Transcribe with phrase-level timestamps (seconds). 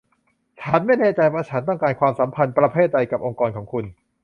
[0.63, 3.85] ฉันไม่แน่ใจว่าฉันต้องการความสัมพันธ์ประเภทใดกับองค์กรของคุณ